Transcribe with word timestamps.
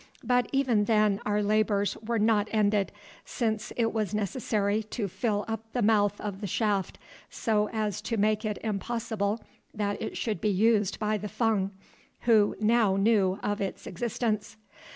But 0.23 0.49
even 0.51 0.85
then 0.85 1.19
our 1.27 1.43
labours 1.43 1.95
were 1.97 2.17
not 2.17 2.47
ended, 2.51 2.91
since 3.23 3.71
it 3.77 3.93
was 3.93 4.15
necessary 4.15 4.81
to 4.81 5.07
fill 5.07 5.45
up 5.47 5.63
the 5.73 5.83
mouth 5.83 6.19
of 6.19 6.41
the 6.41 6.47
shaft 6.47 6.97
so 7.29 7.69
as 7.71 8.01
to 8.01 8.17
make 8.17 8.43
it 8.43 8.57
impossible 8.63 9.43
that 9.75 10.01
it 10.01 10.17
should 10.17 10.41
be 10.41 10.49
used 10.49 10.97
by 10.97 11.17
the 11.19 11.29
Fung, 11.29 11.69
who 12.21 12.55
now 12.59 12.95
knew 12.95 13.39
of 13.43 13.61
its 13.61 13.85
existence. 13.85 14.57